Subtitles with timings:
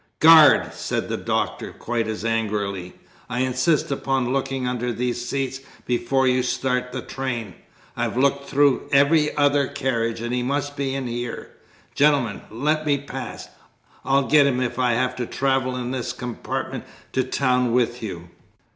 [0.19, 2.95] "Guard!" said the Doctor, quite as angrily,
[3.29, 7.53] "I insist upon looking under these seats before you start the train.
[7.95, 11.51] I've looked through every other carriage and he must be in here.
[11.93, 13.49] Gentlemen, let me pass,
[14.03, 18.29] I'll get him if I have to travel in this compartment to town with you!"